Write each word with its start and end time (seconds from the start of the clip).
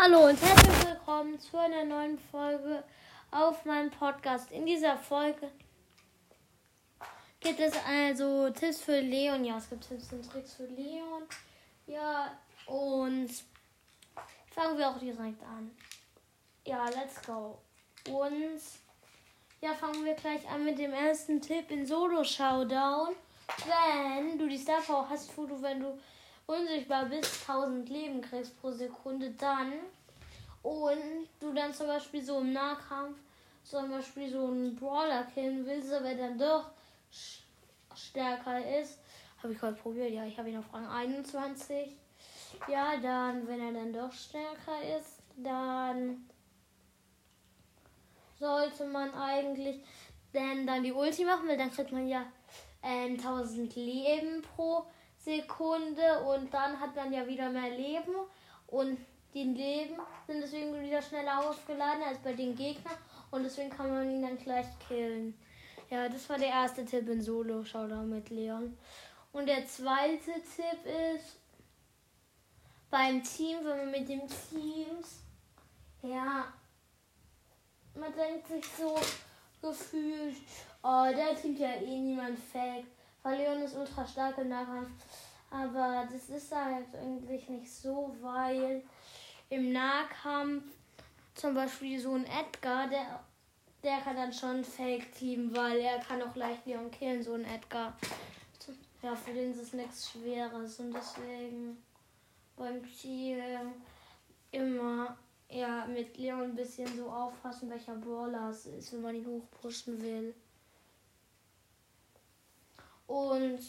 Hallo 0.00 0.28
und 0.28 0.40
herzlich 0.40 0.86
willkommen 0.86 1.40
zu 1.40 1.58
einer 1.58 1.84
neuen 1.84 2.20
Folge 2.30 2.84
auf 3.32 3.64
meinem 3.64 3.90
Podcast. 3.90 4.52
In 4.52 4.64
dieser 4.64 4.96
Folge 4.96 5.50
gibt 7.40 7.58
es 7.58 7.72
also 7.84 8.48
Tipps 8.50 8.80
für 8.80 9.00
Leon. 9.00 9.44
Ja, 9.44 9.58
es 9.58 9.68
gibt 9.68 9.88
Tipps 9.88 10.12
und 10.12 10.30
Tricks 10.30 10.54
für 10.54 10.66
Leon. 10.66 11.24
Ja, 11.88 12.38
und 12.66 13.28
fangen 14.54 14.78
wir 14.78 14.88
auch 14.88 14.98
direkt 15.00 15.42
an. 15.42 15.72
Ja, 16.64 16.84
let's 16.90 17.20
go. 17.26 17.58
Und 18.08 18.60
ja, 19.60 19.74
fangen 19.74 20.04
wir 20.04 20.14
gleich 20.14 20.48
an 20.48 20.64
mit 20.64 20.78
dem 20.78 20.92
ersten 20.92 21.40
Tipp 21.40 21.72
in 21.72 21.84
Solo 21.84 22.22
Showdown. 22.22 23.16
Wenn 23.66 24.38
du 24.38 24.48
die 24.48 24.58
Star 24.58 24.80
Power 24.80 25.08
hast, 25.10 25.36
wo 25.36 25.44
du, 25.44 25.60
wenn 25.60 25.80
du 25.80 25.98
unsichtbar 26.48 27.04
bist, 27.06 27.48
1000 27.48 27.88
Leben 27.88 28.20
kriegst 28.22 28.58
pro 28.60 28.70
Sekunde, 28.70 29.30
dann 29.38 29.74
und 30.62 31.28
du 31.38 31.52
dann 31.52 31.72
zum 31.72 31.86
Beispiel 31.86 32.22
so 32.24 32.40
im 32.40 32.52
Nahkampf 32.52 33.18
zum 33.62 33.90
Beispiel 33.90 34.30
so 34.30 34.46
einen 34.46 34.74
Brawler 34.74 35.24
killen 35.34 35.66
willst, 35.66 35.92
aber 35.92 36.14
dann 36.14 36.38
doch 36.38 36.70
stärker 37.94 38.80
ist, 38.80 38.98
habe 39.42 39.52
ich 39.52 39.60
heute 39.60 39.80
probiert, 39.80 40.10
ja, 40.10 40.24
ich 40.24 40.38
habe 40.38 40.48
ihn 40.48 40.58
auf 40.58 40.72
Rang 40.72 40.88
21. 40.88 41.94
Ja, 42.66 42.96
dann, 42.96 43.46
wenn 43.46 43.60
er 43.60 43.72
dann 43.72 43.92
doch 43.92 44.12
stärker 44.12 44.98
ist, 44.98 45.18
dann 45.36 46.28
sollte 48.40 48.86
man 48.86 49.12
eigentlich 49.12 49.84
denn 50.32 50.66
dann 50.66 50.82
die 50.82 50.92
Ulti 50.92 51.24
machen, 51.24 51.46
weil 51.46 51.58
dann 51.58 51.70
kriegt 51.70 51.92
man 51.92 52.08
ja 52.08 52.24
äh, 52.82 53.10
1000 53.10 53.76
Leben 53.76 54.42
pro 54.42 54.86
Sekunde 55.18 56.22
und 56.24 56.52
dann 56.52 56.78
hat 56.78 56.94
man 56.94 57.12
ja 57.12 57.26
wieder 57.26 57.50
mehr 57.50 57.70
Leben 57.70 58.14
und 58.68 58.98
die 59.34 59.44
Leben 59.44 59.96
sind 60.26 60.40
deswegen 60.40 60.80
wieder 60.80 61.02
schneller 61.02 61.48
aufgeladen 61.48 62.02
als 62.02 62.18
bei 62.18 62.32
den 62.32 62.56
Gegnern 62.56 62.96
und 63.30 63.42
deswegen 63.42 63.70
kann 63.70 63.90
man 63.90 64.10
ihn 64.10 64.22
dann 64.22 64.38
gleich 64.38 64.66
killen. 64.86 65.38
Ja, 65.90 66.08
das 66.08 66.28
war 66.28 66.38
der 66.38 66.48
erste 66.48 66.84
Tipp 66.84 67.08
in 67.08 67.20
Solo 67.20 67.64
Showdown 67.64 68.08
mit 68.08 68.30
Leon. 68.30 68.76
Und 69.32 69.46
der 69.46 69.66
zweite 69.66 70.32
Tipp 70.32 70.84
ist 71.16 71.36
beim 72.90 73.22
Team, 73.22 73.58
wenn 73.62 73.76
man 73.76 73.90
mit 73.90 74.08
dem 74.08 74.22
Teams, 74.28 75.22
ja, 76.02 76.52
man 77.94 78.12
denkt 78.14 78.48
sich 78.48 78.64
so 78.78 78.98
gefühlt, 79.60 80.36
oh, 80.82 81.06
der 81.14 81.34
Team 81.40 81.56
ja 81.56 81.74
eh 81.74 82.00
niemand 82.00 82.38
fake. 82.38 82.86
Weil 83.22 83.38
Leon 83.38 83.62
ist 83.62 83.76
ultra 83.76 84.06
stark 84.06 84.38
im 84.38 84.48
Nahkampf. 84.48 84.90
Aber 85.50 86.06
das 86.10 86.28
ist 86.28 86.54
halt 86.54 86.94
eigentlich 86.94 87.48
nicht 87.48 87.72
so, 87.72 88.14
weil 88.20 88.82
im 89.48 89.72
Nahkampf 89.72 90.64
zum 91.34 91.54
Beispiel 91.54 91.98
so 91.98 92.14
ein 92.14 92.26
Edgar, 92.26 92.88
der, 92.88 93.20
der 93.82 93.98
kann 94.00 94.16
dann 94.16 94.32
schon 94.32 94.64
Fake-Team, 94.64 95.54
weil 95.56 95.78
er 95.78 95.98
kann 96.00 96.20
auch 96.22 96.34
leicht 96.34 96.66
Leon 96.66 96.90
killen, 96.90 97.22
so 97.22 97.34
ein 97.34 97.44
Edgar. 97.44 97.96
Ja, 99.00 99.14
für 99.14 99.32
den 99.32 99.52
ist 99.52 99.62
es 99.62 99.72
nichts 99.74 100.10
Schweres 100.10 100.80
und 100.80 100.92
deswegen 100.92 101.80
beim 102.56 102.82
Ziel 102.92 103.40
immer 104.50 105.16
ja, 105.50 105.86
mit 105.86 106.16
Leon 106.18 106.42
ein 106.42 106.54
bisschen 106.56 106.88
so 106.96 107.08
aufpassen, 107.08 107.70
welcher 107.70 107.94
Brawler 107.94 108.50
es 108.50 108.66
ist, 108.66 108.92
wenn 108.92 109.02
man 109.02 109.14
ihn 109.14 109.26
hochpushen 109.26 110.00
will. 110.02 110.34
Und 113.08 113.60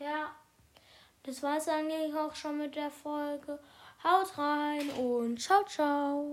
ja, 0.00 0.34
das 1.22 1.42
war 1.42 1.58
es 1.58 1.68
eigentlich 1.68 2.14
auch 2.16 2.34
schon 2.34 2.58
mit 2.58 2.74
der 2.74 2.90
Folge. 2.90 3.60
Haut 4.02 4.36
rein 4.38 4.90
und 4.90 5.40
ciao, 5.40 5.62
ciao. 5.64 6.24